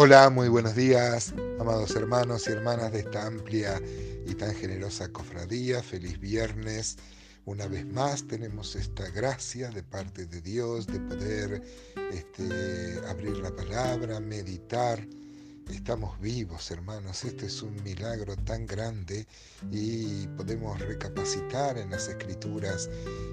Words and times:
Hola, 0.00 0.30
muy 0.30 0.48
buenos 0.48 0.76
días, 0.76 1.34
amados 1.58 1.96
hermanos 1.96 2.46
y 2.46 2.52
hermanas 2.52 2.92
de 2.92 3.00
esta 3.00 3.26
amplia 3.26 3.82
y 4.28 4.32
tan 4.36 4.54
generosa 4.54 5.08
cofradía. 5.08 5.82
Feliz 5.82 6.20
viernes. 6.20 6.98
Una 7.46 7.66
vez 7.66 7.84
más 7.84 8.24
tenemos 8.24 8.76
esta 8.76 9.10
gracia 9.10 9.70
de 9.70 9.82
parte 9.82 10.26
de 10.26 10.40
Dios 10.40 10.86
de 10.86 11.00
poder 11.00 11.62
este, 12.12 13.00
abrir 13.08 13.38
la 13.38 13.50
palabra, 13.50 14.20
meditar. 14.20 15.04
Estamos 15.68 16.20
vivos, 16.20 16.70
hermanos. 16.70 17.24
Este 17.24 17.46
es 17.46 17.60
un 17.60 17.82
milagro 17.82 18.36
tan 18.36 18.66
grande 18.66 19.26
y 19.72 20.28
podemos 20.28 20.78
recapacitar 20.78 21.76
en 21.76 21.90
las 21.90 22.06
escrituras 22.06 22.88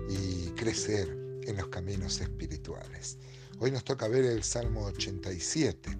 y 0.09 0.49
crecer 0.55 1.15
en 1.43 1.57
los 1.57 1.67
caminos 1.67 2.19
espirituales. 2.21 3.19
Hoy 3.59 3.69
nos 3.69 3.83
toca 3.83 4.07
ver 4.07 4.25
el 4.25 4.43
Salmo 4.43 4.85
87. 4.85 5.95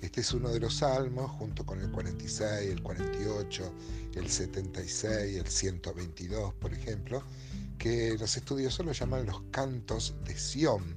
Este 0.00 0.22
es 0.22 0.32
uno 0.32 0.48
de 0.48 0.60
los 0.60 0.76
salmos, 0.78 1.30
junto 1.32 1.64
con 1.66 1.80
el 1.80 1.90
46, 1.90 2.70
el 2.70 2.82
48, 2.82 3.72
el 4.14 4.28
76, 4.30 5.36
el 5.36 5.46
122, 5.46 6.54
por 6.54 6.72
ejemplo, 6.72 7.22
que 7.78 8.16
los 8.18 8.36
estudiosos 8.36 8.86
lo 8.86 8.92
llaman 8.92 9.26
los 9.26 9.42
cantos 9.50 10.14
de 10.24 10.36
Sión. 10.38 10.96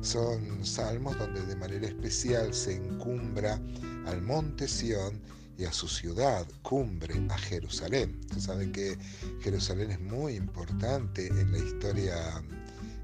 Son 0.00 0.64
salmos 0.64 1.16
donde 1.18 1.44
de 1.46 1.56
manera 1.56 1.86
especial 1.86 2.52
se 2.52 2.74
encumbra 2.76 3.60
al 4.06 4.20
monte 4.22 4.66
Sión 4.66 5.20
y 5.56 5.64
a 5.64 5.72
su 5.72 5.88
ciudad, 5.88 6.46
cumbre, 6.62 7.14
a 7.28 7.38
Jerusalén. 7.38 8.18
Ustedes 8.22 8.44
saben 8.44 8.72
que 8.72 8.96
Jerusalén 9.42 9.90
es 9.90 10.00
muy 10.00 10.34
importante 10.34 11.26
en 11.28 11.52
la 11.52 11.58
historia, 11.58 12.42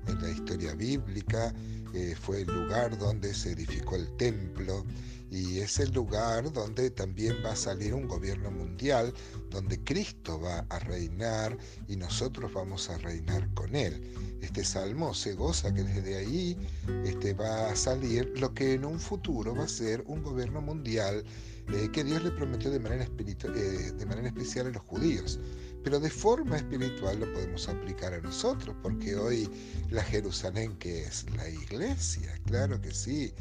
en 0.06 0.22
la 0.22 0.30
historia 0.30 0.74
bíblica, 0.74 1.54
eh, 1.94 2.14
fue 2.20 2.42
el 2.42 2.46
lugar 2.48 2.98
donde 2.98 3.32
se 3.34 3.52
edificó 3.52 3.96
el 3.96 4.08
templo, 4.16 4.84
y 5.30 5.58
es 5.58 5.78
el 5.80 5.90
lugar 5.92 6.52
donde 6.52 6.90
también 6.90 7.36
va 7.44 7.52
a 7.52 7.56
salir 7.56 7.94
un 7.94 8.06
gobierno 8.06 8.50
mundial, 8.50 9.12
donde 9.50 9.82
Cristo 9.82 10.40
va 10.40 10.64
a 10.68 10.78
reinar 10.78 11.56
y 11.88 11.96
nosotros 11.96 12.52
vamos 12.52 12.88
a 12.90 12.98
reinar 12.98 13.52
con 13.54 13.74
Él. 13.74 14.02
Este 14.40 14.64
salmo 14.64 15.14
se 15.14 15.34
goza 15.34 15.74
que 15.74 15.82
desde 15.82 16.16
ahí 16.16 16.56
este, 17.04 17.34
va 17.34 17.70
a 17.70 17.76
salir 17.76 18.32
lo 18.38 18.54
que 18.54 18.74
en 18.74 18.84
un 18.84 19.00
futuro 19.00 19.54
va 19.54 19.64
a 19.64 19.68
ser 19.68 20.04
un 20.06 20.22
gobierno 20.22 20.60
mundial 20.60 21.24
eh, 21.72 21.88
que 21.92 22.04
Dios 22.04 22.22
le 22.22 22.30
prometió 22.30 22.70
de 22.70 22.78
manera, 22.78 23.04
eh, 23.04 23.92
de 23.98 24.06
manera 24.06 24.28
especial 24.28 24.68
a 24.68 24.70
los 24.70 24.82
judíos 24.82 25.40
pero 25.86 26.00
de 26.00 26.10
forma 26.10 26.56
espiritual 26.56 27.20
lo 27.20 27.32
podemos 27.32 27.68
aplicar 27.68 28.12
a 28.12 28.20
nosotros, 28.20 28.74
porque 28.82 29.14
hoy 29.14 29.48
la 29.88 30.02
Jerusalén 30.02 30.76
que 30.78 31.04
es 31.04 31.24
la 31.36 31.48
iglesia, 31.48 32.36
claro 32.44 32.80
que 32.80 32.92
sí, 32.92 33.32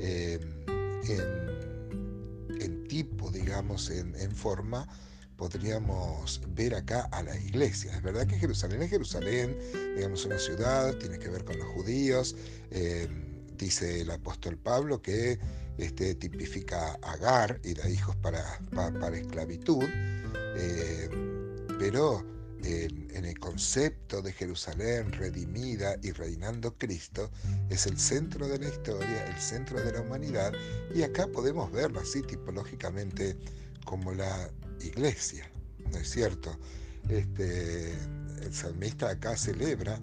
en, 0.00 0.42
tipo, 2.88 3.30
digamos, 3.30 3.88
en, 3.88 4.32
forma, 4.32 4.88
podríamos 5.36 6.40
ver 6.48 6.74
acá 6.74 7.08
a 7.12 7.22
la 7.22 7.38
iglesia. 7.38 7.94
Es 7.94 8.02
verdad 8.02 8.26
que 8.26 8.36
Jerusalén 8.36 8.82
es 8.82 8.90
Jerusalén, 8.90 9.56
digamos, 9.94 10.24
una 10.24 10.40
ciudad, 10.40 10.96
tiene 10.96 11.20
que 11.20 11.28
ver 11.28 11.44
con 11.44 11.56
los 11.56 11.68
judíos. 11.68 12.34
Eh, 12.72 13.06
dice 13.56 14.00
el 14.00 14.10
apóstol 14.10 14.58
Pablo 14.58 15.00
que 15.00 15.38
este, 15.78 16.16
tipifica 16.16 16.98
Agar 17.02 17.60
y 17.62 17.74
da 17.74 17.88
hijos 17.88 18.16
para, 18.16 18.42
para, 18.74 19.16
esclavitud, 19.16 19.84
eh, 20.56 21.31
pero 21.82 22.24
en, 22.62 23.24
el 23.24 23.36
concepto 23.40 24.22
de 24.22 24.32
Jerusalén 24.32 25.10
redimida 25.10 25.96
y 26.00 26.12
reinando 26.12 26.78
Cristo, 26.78 27.28
es 27.70 27.86
el 27.88 27.98
centro 27.98 28.46
de 28.46 28.60
la 28.60 28.68
historia, 28.68 29.26
el 29.26 29.40
centro 29.40 29.80
de 29.82 29.92
la 29.92 30.00
humanidad, 30.00 30.52
y 30.94 31.02
acá 31.02 31.26
podemos 31.26 31.72
verlo 31.72 31.98
así 31.98 32.22
tipológicamente 32.22 33.36
como 33.84 34.12
la 34.12 34.48
iglesia, 34.80 35.50
¿no 35.90 35.98
es 35.98 36.08
cierto? 36.08 36.56
Este, 37.08 37.94
el 38.42 38.54
salmista 38.54 39.10
acá 39.10 39.36
celebra 39.36 39.98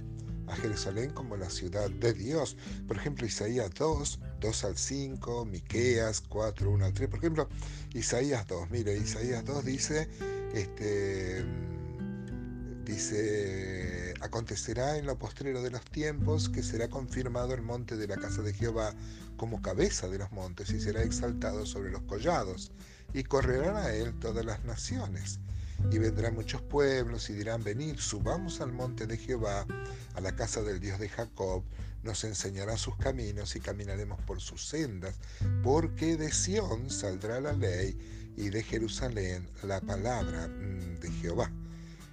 a 0.48 0.56
Jerusalén 0.58 1.12
como 1.12 1.38
la 1.38 1.50
ciudad 1.50 1.90
de 1.90 2.14
Dios. 2.14 2.58
Por 2.88 2.98
ejemplo, 2.98 3.26
Isaías 3.26 3.70
2, 3.76 4.20
2 4.42 4.64
al 4.66 4.78
5, 4.78 5.46
Miqueas 5.46 6.22
4, 6.28 6.72
1 6.72 6.86
al 6.86 6.94
3. 6.94 7.10
Por 7.10 7.20
ejemplo, 7.20 7.50
Isaías 7.94 8.46
2, 8.48 8.70
mire, 8.70 8.98
Isaías 8.98 9.46
2 9.46 9.64
dice, 9.64 10.10
este, 10.54 11.46
Dice, 12.90 14.16
acontecerá 14.20 14.98
en 14.98 15.06
lo 15.06 15.20
postrero 15.20 15.62
de 15.62 15.70
los 15.70 15.86
tiempos 15.86 16.50
que 16.50 16.64
será 16.64 16.90
confirmado 16.90 17.54
el 17.54 17.62
monte 17.62 17.96
de 17.96 18.08
la 18.08 18.18
casa 18.18 18.42
de 18.42 18.52
Jehová 18.52 18.96
como 19.38 19.62
cabeza 19.62 20.08
de 20.08 20.18
los 20.18 20.32
montes 20.32 20.72
y 20.72 20.82
será 20.82 21.04
exaltado 21.04 21.68
sobre 21.68 21.92
los 21.92 22.02
collados 22.02 22.72
y 23.14 23.22
correrán 23.26 23.76
a 23.76 23.94
él 23.94 24.18
todas 24.18 24.44
las 24.44 24.66
naciones. 24.66 25.40
Y 25.92 26.00
vendrán 26.00 26.34
muchos 26.34 26.64
pueblos 26.64 27.30
y 27.30 27.34
dirán, 27.34 27.64
venid, 27.64 28.00
subamos 28.00 28.60
al 28.60 28.72
monte 28.72 29.06
de 29.06 29.18
Jehová, 29.18 29.68
a 30.16 30.22
la 30.22 30.36
casa 30.36 30.64
del 30.64 30.80
Dios 30.80 31.00
de 31.00 31.10
Jacob, 31.10 31.64
nos 32.02 32.24
enseñará 32.24 32.76
sus 32.76 32.98
caminos 32.98 33.56
y 33.56 33.60
caminaremos 33.60 34.20
por 34.22 34.42
sus 34.42 34.68
sendas, 34.68 35.14
porque 35.62 36.18
de 36.18 36.32
Sión 36.32 36.90
saldrá 36.90 37.40
la 37.40 37.54
ley 37.54 38.34
y 38.36 38.50
de 38.50 38.64
Jerusalén 38.64 39.48
la 39.62 39.80
palabra 39.80 40.48
mm, 40.48 41.02
de 41.02 41.12
Jehová. 41.12 41.52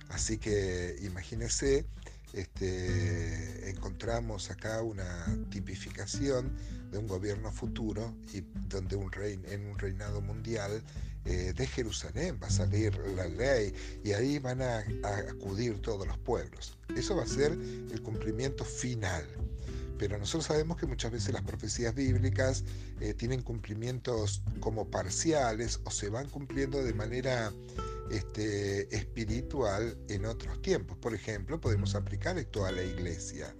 Así 0.09 0.39
que 0.39 0.97
imagínense, 1.03 1.85
este, 2.33 3.71
encontramos 3.71 4.51
acá 4.51 4.83
una 4.83 5.27
tipificación 5.51 6.53
de 6.91 6.99
un 6.99 7.07
gobierno 7.07 7.51
futuro 7.51 8.15
y 8.33 8.43
donde 8.69 8.97
un 8.97 9.11
rey, 9.11 9.41
en 9.49 9.67
un 9.67 9.79
reinado 9.79 10.21
mundial 10.21 10.83
eh, 11.25 11.53
de 11.57 11.67
Jerusalén 11.67 12.39
va 12.41 12.47
a 12.47 12.51
salir 12.51 12.97
la 13.17 13.27
ley 13.27 13.75
y 14.05 14.13
ahí 14.13 14.39
van 14.39 14.63
a, 14.63 14.85
acudir 15.29 15.81
todos 15.83 16.07
los 16.07 16.19
pueblos. 16.19 16.79
Eso 16.95 17.17
va 17.17 17.25
a 17.25 17.27
ser 17.27 17.53
el 17.53 18.01
cumplimiento 18.03 18.65
final. 18.65 19.25
Pero 19.99 20.19
nosotros 20.19 20.47
sabemos 20.47 20.77
que 20.77 20.87
muchas 20.87 21.13
veces 21.13 21.33
las 21.33 21.43
profecías 21.43 21.95
bíblicas 21.95 22.65
eh, 23.01 23.15
tienen 23.15 23.43
cumplimientos 23.43 24.43
como 24.61 24.91
parciales 24.91 25.81
o 25.85 25.91
se 25.91 26.09
van 26.09 26.29
cumpliendo 26.29 26.83
de 26.83 26.95
manera 26.95 27.53
este, 28.11 28.95
espiritual 28.95 29.97
en 30.09 30.27
otros 30.27 30.61
tiempos. 30.63 30.97
Por 30.99 31.15
ejemplo, 31.15 31.61
podemos 31.61 31.95
aplicar 31.95 32.39
esto 32.39 32.65
a 32.65 32.73
la 32.73 32.83
iglesia. 32.83 33.55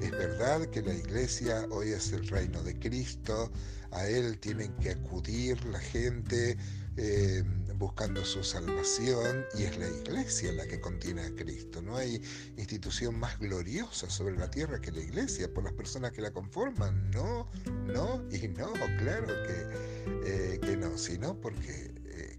Es 0.00 0.10
verdad 0.10 0.66
que 0.66 0.82
la 0.82 0.94
iglesia 0.94 1.66
hoy 1.70 1.90
es 1.90 2.12
el 2.12 2.26
reino 2.28 2.62
de 2.62 2.78
Cristo, 2.78 3.50
a 3.90 4.06
Él 4.06 4.38
tienen 4.38 4.72
que 4.76 4.90
acudir 4.90 5.64
la 5.66 5.78
gente 5.78 6.56
eh, 6.96 7.42
buscando 7.76 8.24
su 8.24 8.42
salvación 8.42 9.44
y 9.58 9.64
es 9.64 9.78
la 9.78 9.88
iglesia 9.88 10.52
la 10.52 10.66
que 10.66 10.80
contiene 10.80 11.22
a 11.22 11.34
Cristo. 11.34 11.82
No 11.82 11.96
hay 11.96 12.22
institución 12.56 13.18
más 13.18 13.38
gloriosa 13.38 14.08
sobre 14.10 14.36
la 14.36 14.50
tierra 14.50 14.80
que 14.80 14.92
la 14.92 15.00
iglesia 15.00 15.52
por 15.52 15.64
las 15.64 15.72
personas 15.72 16.12
que 16.12 16.22
la 16.22 16.30
conforman. 16.30 17.10
No, 17.10 17.48
no 17.86 18.22
y 18.30 18.48
no, 18.48 18.72
claro 18.98 19.26
que, 19.26 20.14
eh, 20.26 20.60
que 20.60 20.76
no, 20.76 20.96
sino 20.98 21.40
porque 21.40 21.96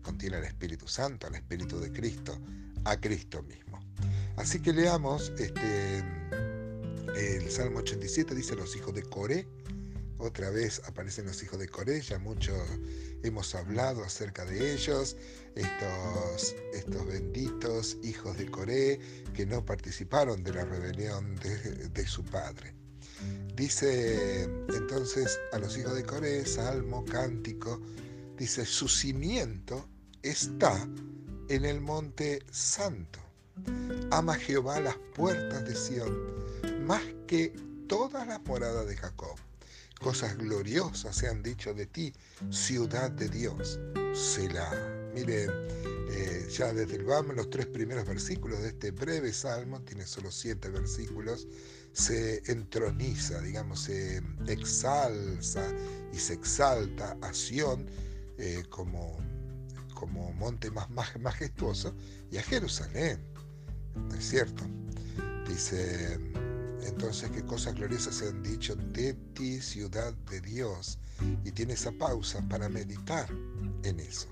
contiene 0.08 0.38
al 0.38 0.46
Espíritu 0.46 0.88
Santo, 0.88 1.28
al 1.28 1.36
Espíritu 1.36 1.80
de 1.80 1.92
Cristo, 1.92 2.40
a 2.86 2.98
Cristo 2.98 3.44
mismo. 3.44 3.78
Así 4.38 4.62
que 4.62 4.72
leamos 4.72 5.34
este, 5.38 6.04
el 7.16 7.50
Salmo 7.50 7.80
87, 7.80 8.36
dice 8.36 8.56
los 8.56 8.76
hijos 8.76 8.94
de 8.94 9.04
Coré. 9.04 9.48
Otra 10.20 10.50
vez 10.50 10.82
aparecen 10.86 11.28
los 11.28 11.44
hijos 11.44 11.60
de 11.60 11.68
Coré, 11.68 12.02
ya 12.02 12.18
mucho 12.18 12.56
hemos 13.24 13.54
hablado 13.54 14.04
acerca 14.04 14.46
de 14.46 14.74
ellos, 14.74 15.16
estos, 15.56 16.56
benditos 17.08 17.98
hijos 18.04 18.38
de 18.38 18.50
Coré 18.50 19.00
que 19.36 19.46
no 19.46 19.64
participaron 19.64 20.44
de 20.44 20.54
la 20.54 20.66
rebelión 20.66 21.36
de, 21.36 21.90
de 21.90 22.08
su 22.08 22.24
padre. 22.24 22.74
Dice 23.56 24.44
entonces 24.70 25.40
a 25.52 25.60
los 25.60 25.78
hijos 25.78 25.96
de 25.96 26.04
Coré, 26.04 26.46
salmo, 26.46 27.06
cántico, 27.06 27.80
dice, 28.38 28.66
su 28.66 28.88
cimiento 28.88 29.88
está 30.24 30.88
en 31.50 31.66
el 31.66 31.80
monte 31.80 32.44
santo. 32.52 33.20
Ama 34.12 34.36
Jehová 34.36 34.80
las 34.80 34.98
puertas 35.16 35.66
de 35.66 35.76
Sión 35.76 36.47
más 36.86 37.02
que 37.28 37.50
todas 37.88 38.28
las 38.28 38.42
moradas 38.44 38.88
de 38.88 38.96
Jacob. 38.96 39.36
Cosas 40.00 40.38
gloriosas 40.38 41.16
se 41.16 41.28
han 41.28 41.42
dicho 41.42 41.74
de 41.74 41.88
ti, 41.88 42.14
ciudad 42.52 43.12
de 43.12 43.30
Dios. 43.30 43.80
Selah. 44.14 45.12
Miren, 45.14 45.50
eh, 46.10 46.48
ya 46.52 46.72
desde 46.74 46.98
el 46.98 47.06
vamos, 47.06 47.36
los 47.36 47.50
tres 47.50 47.66
primeros 47.66 48.06
versículos 48.06 48.60
de 48.60 48.70
este 48.70 48.92
breve 48.92 49.34
salmo, 49.34 49.82
tiene 49.82 50.06
solo 50.06 50.32
siete 50.32 50.70
versículos, 50.70 51.48
se 51.94 52.44
entroniza, 52.52 53.42
digamos, 53.42 53.82
se 53.82 54.22
exalza 54.48 55.68
y 56.14 56.18
se 56.18 56.34
exalta 56.34 57.18
a 57.22 57.34
Sión 57.34 57.88
eh, 58.38 58.64
como 58.70 59.18
como 60.00 60.32
monte 60.34 60.70
más, 60.70 60.90
majestuoso 61.20 61.96
y 62.32 62.38
a 62.38 62.44
Jerusalén. 62.44 63.20
¿No 63.96 64.16
es 64.16 64.30
cierto? 64.30 64.64
Dice, 65.48 66.20
entonces, 66.88 67.30
¿qué 67.32 67.44
cosas 67.44 67.76
gloriosas 67.76 68.16
se 68.16 68.30
han 68.30 68.42
dicho 68.42 68.76
de 68.76 69.14
ti, 69.34 69.62
ciudad 69.62 70.14
de 70.30 70.42
Dios? 70.42 71.00
y 71.44 71.52
tiene 71.52 71.74
esa 71.74 71.92
pausa 71.92 72.42
para 72.50 72.70
meditar 72.70 73.28
en 73.84 74.00
eso. 74.00 74.28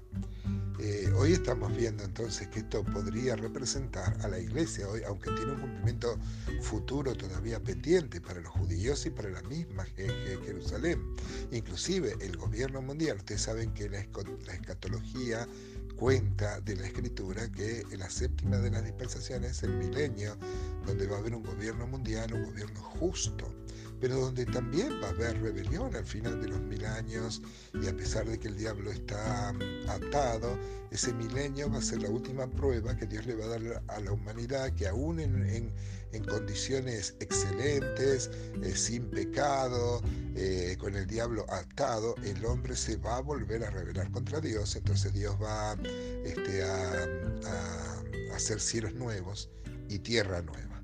Eh, 0.77 1.09
hoy 1.15 1.31
estamos 1.31 1.75
viendo 1.75 2.03
entonces 2.03 2.49
que 2.49 2.59
esto 2.59 2.83
podría 2.83 3.37
representar 3.37 4.17
a 4.21 4.27
la 4.27 4.39
iglesia, 4.39 4.87
hoy, 4.89 5.01
aunque 5.07 5.31
tiene 5.31 5.53
un 5.53 5.61
cumplimiento 5.61 6.17
futuro 6.61 7.15
todavía 7.15 7.61
pendiente 7.63 8.19
para 8.19 8.41
los 8.41 8.51
judíos 8.51 9.05
y 9.05 9.09
para 9.09 9.29
la 9.29 9.41
misma 9.43 9.85
Jerusalén. 9.85 11.15
Inclusive 11.51 12.15
el 12.19 12.35
gobierno 12.35 12.81
mundial, 12.81 13.17
ustedes 13.17 13.41
saben 13.41 13.73
que 13.73 13.89
la, 13.89 14.05
la 14.45 14.53
escatología 14.53 15.47
cuenta 15.95 16.61
de 16.61 16.75
la 16.75 16.87
escritura 16.87 17.51
que 17.51 17.81
en 17.91 17.99
la 17.99 18.09
séptima 18.09 18.57
de 18.57 18.71
las 18.71 18.83
dispensaciones 18.83 19.51
es 19.51 19.63
el 19.63 19.75
milenio, 19.77 20.37
donde 20.85 21.07
va 21.07 21.17
a 21.17 21.19
haber 21.19 21.35
un 21.35 21.43
gobierno 21.43 21.87
mundial, 21.87 22.33
un 22.33 22.45
gobierno 22.45 22.79
justo 22.81 23.51
pero 23.99 24.19
donde 24.19 24.45
también 24.45 25.01
va 25.01 25.07
a 25.07 25.11
haber 25.11 25.41
rebelión 25.41 25.95
al 25.95 26.05
final 26.05 26.41
de 26.41 26.49
los 26.49 26.59
mil 26.61 26.85
años 26.85 27.41
y 27.73 27.87
a 27.87 27.95
pesar 27.95 28.25
de 28.25 28.37
que 28.39 28.49
el 28.49 28.57
diablo 28.57 28.91
está 28.91 29.53
mm, 29.53 29.89
atado, 29.89 30.57
ese 30.91 31.13
milenio 31.13 31.71
va 31.71 31.79
a 31.79 31.81
ser 31.81 32.01
la 32.01 32.09
última 32.09 32.47
prueba 32.47 32.95
que 32.95 33.05
Dios 33.05 33.25
le 33.25 33.35
va 33.35 33.45
a 33.45 33.59
dar 33.59 33.83
a 33.87 33.99
la 33.99 34.11
humanidad, 34.11 34.73
que 34.73 34.87
aún 34.87 35.19
en, 35.19 35.73
condiciones 36.23 37.15
excelentes, 37.19 38.29
eh, 38.61 38.75
sin 38.75 39.09
pecado, 39.09 40.01
eh, 40.35 40.77
con 40.79 40.95
el 40.95 41.05
diablo 41.07 41.45
atado, 41.49 42.15
el 42.23 42.45
hombre 42.45 42.75
se 42.75 42.97
va 42.97 43.17
a 43.17 43.21
volver 43.21 43.63
a 43.63 43.69
rebelar 43.71 44.11
contra 44.11 44.39
Dios, 44.39 44.75
entonces 44.75 45.13
Dios 45.13 45.35
va 45.41 45.77
este, 46.23 46.63
a 46.63 48.03
hacer 48.33 48.59
cielos 48.59 48.93
nuevos 48.93 49.49
y 49.89 49.99
tierra 49.99 50.41
nueva. 50.41 50.75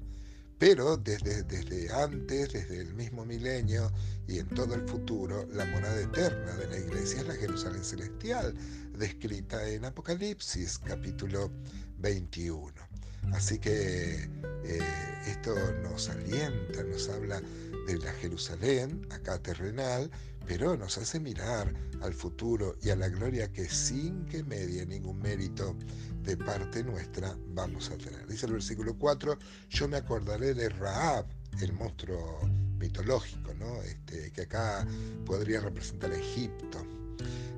Pero 0.62 0.96
desde, 0.96 1.42
desde 1.42 1.92
antes, 1.92 2.54
desde 2.54 2.82
el 2.82 2.94
mismo 2.94 3.26
milenio 3.26 3.92
y 4.28 4.38
en 4.38 4.48
todo 4.50 4.76
el 4.76 4.88
futuro, 4.88 5.48
la 5.52 5.66
morada 5.66 6.00
eterna 6.00 6.54
de 6.56 6.68
la 6.68 6.78
iglesia 6.78 7.22
es 7.22 7.28
la 7.28 7.34
Jerusalén 7.34 7.84
celestial, 7.84 8.54
descrita 8.96 9.68
en 9.68 9.86
Apocalipsis 9.86 10.78
capítulo 10.78 11.52
21. 11.98 12.72
Así 13.34 13.60
que 13.60 14.30
eh, 14.64 14.80
esto 15.28 15.56
nos 15.84 16.10
alienta, 16.10 16.84
nos 16.84 17.10
habla 17.10 17.42
de 17.88 17.98
la 17.98 18.12
Jerusalén, 18.14 19.08
acá 19.12 19.38
terrenal, 19.40 20.10
pero 20.46 20.76
nos 20.76 20.98
hace 20.98 21.20
mirar 21.20 21.74
al 22.02 22.14
futuro 22.14 22.76
y 22.82 22.90
a 22.90 22.96
la 22.96 23.10
gloria 23.10 23.52
que 23.52 23.70
sin 23.70 24.26
que 24.26 24.44
medie 24.44 24.86
ningún 24.86 25.20
mérito 25.20 25.76
de 26.24 26.36
parte 26.36 26.84
nuestra 26.84 27.38
vamos 27.50 27.90
a 27.90 27.98
tener. 27.98 28.28
Dice 28.28 28.48
el 28.48 28.54
versículo 28.54 28.98
4, 28.98 29.38
yo 29.70 29.88
me 29.88 29.98
acordaré 29.98 30.54
de 30.54 30.70
Raab, 30.70 31.26
el 31.62 31.74
monstruo 31.74 32.42
mitológico. 32.78 33.42
Este, 33.86 34.32
que 34.32 34.42
acá 34.42 34.88
podría 35.26 35.60
representar 35.60 36.12
Egipto. 36.14 36.80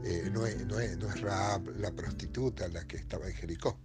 Eh, 0.04 0.30
no, 0.34 0.46
es, 0.46 0.66
no 0.66 0.80
es 0.80 1.22
Raab 1.22 1.70
la 1.78 1.92
prostituta 1.92 2.68
la 2.68 2.86
que 2.86 2.98
estaba 2.98 3.28
en 3.28 3.34
Jericó. 3.34 3.80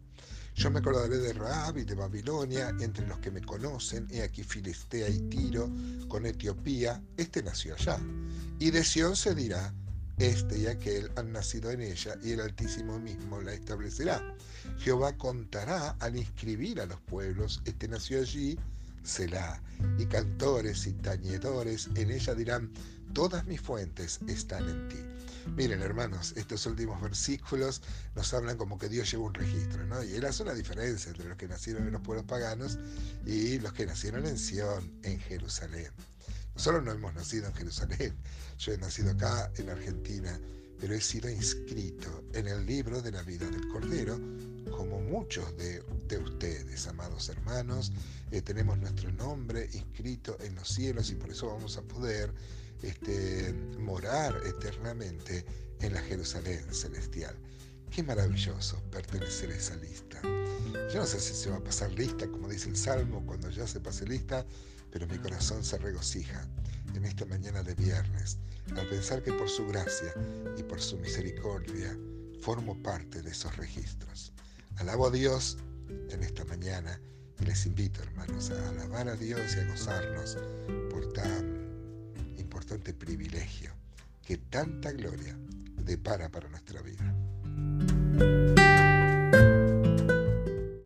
Yo 0.58 0.72
me 0.72 0.81
acordaré 0.81 1.19
de 1.19 1.32
Raab 1.34 1.78
y 1.78 1.84
de 1.84 1.94
Babilonia, 1.94 2.75
entre 2.81 3.06
los 3.06 3.20
que 3.20 3.31
me 3.31 3.40
conocen, 3.40 4.08
he 4.10 4.22
aquí 4.22 4.43
Filistea 4.43 5.08
y 5.08 5.20
Tiro, 5.28 5.70
con 6.08 6.26
Etiopía, 6.26 7.00
este 7.16 7.44
nació 7.44 7.76
allá. 7.76 8.00
Y 8.58 8.72
de 8.72 8.82
Sión 8.82 9.14
se 9.14 9.37
dirá, 9.37 9.72
este 10.19 10.58
y 10.58 10.66
aquel 10.66 11.12
han 11.14 11.31
nacido 11.31 11.70
en 11.70 11.81
ella, 11.81 12.16
y 12.25 12.32
el 12.32 12.40
Altísimo 12.40 12.99
mismo 12.99 13.40
la 13.40 13.55
establecerá. 13.55 14.34
Jehová 14.81 15.16
contará 15.16 15.90
al 16.00 16.16
inscribir 16.16 16.81
a 16.81 16.87
los 16.87 17.00
pueblos, 17.02 17.62
este 17.64 17.87
nació 17.87 18.20
allí, 18.20 18.58
Selah, 19.04 19.62
y 19.96 20.06
cantores 20.06 20.88
y 20.88 20.93
tañedores 20.94 21.88
en 21.94 22.11
ella 22.11 22.34
dirán, 22.34 22.72
todas 23.12 23.46
mis 23.46 23.60
fuentes 23.60 24.20
están 24.26 24.69
en 24.69 24.88
ti. 24.88 24.96
Miren, 25.56 25.82
hermanos, 25.82 26.34
estos 26.37 26.66
últimos 26.66 27.00
versículos 27.00 27.82
nos 28.14 28.32
hablan 28.34 28.56
como 28.56 28.78
que 28.78 28.88
Dios 28.88 29.10
lleva 29.10 29.25
un 29.25 29.34
registro, 29.34 29.84
¿no? 29.87 30.02
Y 30.05 30.14
él 30.14 30.25
hace 30.25 30.43
una 30.43 30.55
diferencia 30.55 31.10
entre 31.10 31.28
los 31.28 31.38
que 31.38 31.49
nacieron 31.49 31.87
en 31.87 31.93
los 31.93 32.02
pueblos 32.02 32.26
paganos 32.26 32.78
y 33.25 33.58
los 33.58 33.72
que 33.72 33.87
nacieron 33.87 34.26
en 34.26 34.38
Sión, 34.38 34.93
en 35.02 35.19
Jerusalén. 35.20 35.90
Nosotros 36.55 36.84
no 36.84 36.93
hemos 36.93 37.14
nacido 37.14 37.46
en 37.46 37.55
Jerusalén, 37.55 38.14
yo 38.58 38.72
he 38.72 38.78
nacido 38.78 39.12
acá 39.12 39.50
en 39.56 39.70
Argentina, 39.70 40.38
pero 40.81 40.94
he 40.94 41.00
sido 41.00 41.31
inscrito 41.31 42.25
en 42.34 42.49
el 42.49 42.66
libro 42.66 43.00
de 43.00 43.12
la 43.12 43.22
vida 43.22 43.49
del 43.49 43.66
Cordero, 43.69 44.19
como 44.70 45.00
muchos 45.00 45.56
de, 45.56 45.82
ustedes, 46.19 46.87
amados 46.87 47.28
hermanos. 47.28 47.93
Eh, 48.31 48.43
tenemos 48.43 48.78
nuestro 48.78 49.11
nombre 49.12 49.69
inscrito 49.72 50.37
en 50.40 50.54
los 50.54 50.69
cielos 50.69 51.11
y 51.11 51.14
por 51.14 51.31
eso 51.31 51.49
vamos 51.49 51.76
a 51.76 51.82
poder 51.82 52.32
este, 52.82 53.52
morar 53.78 54.40
eternamente 54.46 55.44
en 55.80 55.94
la 55.94 56.00
Jerusalén 56.00 56.64
celestial. 56.72 57.36
Qué 57.90 58.02
maravilloso 58.02 58.80
pertenecer 58.90 59.50
a 59.50 59.56
esa 59.56 59.76
lista. 59.76 60.20
Yo 60.92 61.00
no 61.00 61.06
sé 61.06 61.20
si 61.20 61.34
se 61.34 61.50
va 61.50 61.56
a 61.56 61.64
pasar 61.64 61.90
lista, 61.92 62.28
como 62.28 62.48
dice 62.48 62.69
el 62.69 62.76
Salmo, 62.76 63.25
cuando 63.26 63.50
ya 63.50 63.66
se 63.66 63.80
pase 63.80 64.06
lista, 64.06 64.44
pero 64.90 65.06
mi 65.06 65.19
corazón 65.19 65.64
se 65.64 65.78
regocija 65.78 66.46
en 66.94 67.04
esta 67.04 67.25
mañana 67.26 67.62
de 67.62 67.75
viernes 67.75 68.38
al 68.76 68.86
pensar 68.88 69.22
que 69.22 69.32
por 69.32 69.48
su 69.48 69.66
gracia 69.66 70.12
y 70.56 70.62
por 70.62 70.80
su 70.80 70.98
misericordia 70.98 71.96
formo 72.40 72.80
parte 72.82 73.22
de 73.22 73.30
esos 73.30 73.56
registros. 73.56 74.32
Alabo 74.76 75.06
a 75.06 75.10
Dios 75.10 75.58
en 76.10 76.22
esta 76.22 76.44
mañana 76.44 77.00
y 77.40 77.44
les 77.44 77.66
invito, 77.66 78.02
hermanos, 78.02 78.50
a 78.50 78.69
alabar 78.69 79.08
a 79.08 79.16
Dios 79.16 79.56
y 79.56 79.60
a 79.60 79.69
gozarnos 79.69 80.36
por 80.90 81.12
tan 81.12 81.57
importante 82.69 82.93
privilegio 82.93 83.73
que 84.26 84.37
tanta 84.37 84.93
gloria 84.93 85.35
depara 85.82 86.29
para 86.29 86.50
nuestra 86.50 86.82
vida. 86.82 87.15